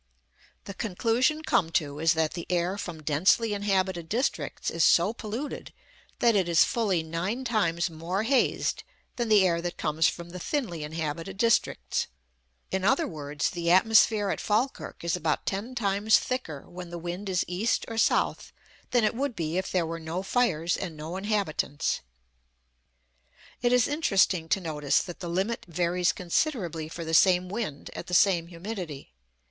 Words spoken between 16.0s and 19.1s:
thicker when the wind is east or south than